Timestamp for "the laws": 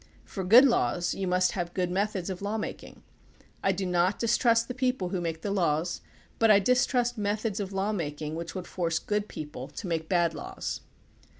5.43-6.01